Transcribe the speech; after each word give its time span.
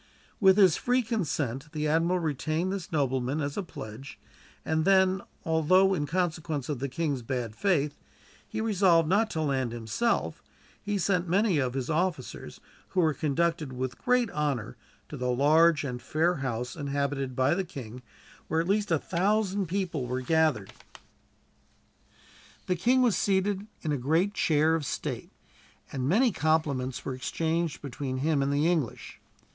With 0.39 0.57
his 0.57 0.77
free 0.77 1.03
consent 1.03 1.71
the 1.73 1.87
admiral 1.87 2.17
retained 2.17 2.73
this 2.73 2.91
nobleman 2.91 3.39
as 3.39 3.55
a 3.55 3.61
pledge, 3.61 4.17
and 4.65 4.83
then 4.83 5.21
although, 5.45 5.93
in 5.93 6.07
consequence 6.07 6.69
of 6.69 6.79
the 6.79 6.89
king's 6.89 7.21
bad 7.21 7.55
faith, 7.55 7.99
he 8.49 8.61
resolved 8.61 9.07
not 9.07 9.29
to 9.29 9.41
land 9.43 9.73
himself, 9.73 10.41
he 10.81 10.97
sent 10.97 11.27
many 11.29 11.59
of 11.59 11.75
his 11.75 11.87
officers, 11.87 12.59
who 12.87 12.99
were 12.99 13.13
conducted 13.13 13.73
with 13.73 14.01
great 14.03 14.31
honor 14.31 14.75
to 15.07 15.17
the 15.17 15.29
large 15.29 15.83
and 15.83 16.01
fair 16.01 16.37
house 16.37 16.75
inhabited 16.75 17.35
by 17.35 17.53
the 17.53 17.63
king, 17.63 18.01
where 18.47 18.59
at 18.59 18.67
least 18.67 18.89
a 18.89 18.97
thousand 18.97 19.67
people 19.67 20.07
were 20.07 20.21
gathered. 20.21 20.73
The 22.65 22.75
king 22.75 23.03
was 23.03 23.15
seated 23.15 23.67
in 23.83 23.91
a 23.91 23.97
great 23.97 24.33
chair 24.33 24.73
of 24.73 24.83
state, 24.83 25.29
and 25.91 26.09
many 26.09 26.31
compliments 26.31 27.05
were 27.05 27.13
exchanged 27.13 27.83
between 27.83 28.17
him 28.17 28.41
and 28.41 28.51
the 28.51 28.65
English. 28.65 29.19